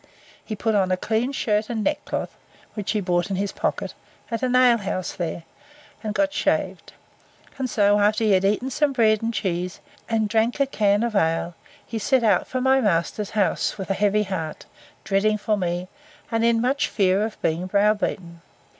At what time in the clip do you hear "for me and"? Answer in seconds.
15.37-16.43